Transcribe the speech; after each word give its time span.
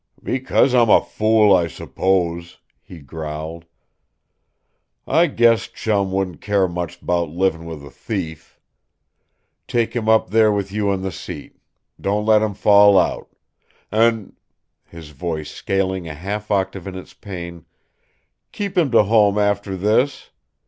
"Because 0.23 0.73
I'm 0.73 0.89
a 0.89 0.99
fool, 0.99 1.55
I 1.55 1.67
s'pose," 1.67 2.57
he 2.81 2.97
growled. 3.01 3.65
"I 5.05 5.27
guess 5.27 5.67
Chum 5.67 6.11
wouldn't 6.11 6.41
care 6.41 6.67
much 6.67 7.05
'bout 7.05 7.29
livin' 7.29 7.65
with 7.65 7.85
a 7.85 7.91
thief. 7.91 8.59
Take 9.67 9.95
him 9.95 10.09
up 10.09 10.31
there 10.31 10.51
with 10.51 10.71
you 10.71 10.89
on 10.89 11.03
the 11.03 11.11
seat. 11.11 11.55
Don't 12.01 12.25
let 12.25 12.41
him 12.41 12.55
fall 12.55 12.97
out. 12.97 13.27
An'" 13.91 14.33
his 14.87 15.09
voice 15.11 15.51
scaling 15.51 16.07
a 16.07 16.15
half 16.15 16.49
octave 16.49 16.87
in 16.87 16.95
its 16.97 17.13
pain 17.13 17.67
"keep 18.51 18.75
him 18.75 18.89
to 18.89 19.03
home 19.03 19.37
after 19.37 19.77
this. 19.77 20.31